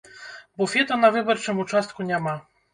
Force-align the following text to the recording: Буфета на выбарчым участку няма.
Буфета 0.61 0.97
на 1.03 1.13
выбарчым 1.17 1.63
участку 1.67 2.11
няма. 2.13 2.39